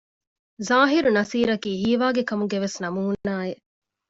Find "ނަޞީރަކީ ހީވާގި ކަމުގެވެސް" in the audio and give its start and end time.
1.17-2.77